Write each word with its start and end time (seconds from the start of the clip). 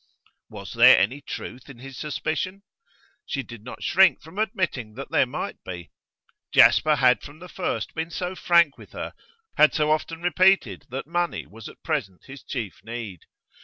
Was 0.49 0.73
there 0.73 0.97
any 0.97 1.21
truth 1.21 1.69
in 1.69 1.77
his 1.77 1.95
suspicion? 1.95 2.63
She 3.27 3.43
did 3.43 3.63
not 3.63 3.83
shrink 3.83 4.19
from 4.23 4.39
admitting 4.39 4.95
that 4.95 5.11
there 5.11 5.27
might 5.27 5.63
be. 5.63 5.91
Jasper 6.51 6.95
had 6.95 7.21
from 7.21 7.37
the 7.37 7.47
first 7.47 7.93
been 7.93 8.09
so 8.09 8.33
frank 8.33 8.79
with 8.79 8.93
her, 8.93 9.13
had 9.57 9.75
so 9.75 9.91
often 9.91 10.23
repeated 10.23 10.87
that 10.89 11.05
money 11.05 11.45
was 11.45 11.69
at 11.69 11.83
present 11.83 12.23
his 12.25 12.41
chief 12.41 12.79
need. 12.83 13.25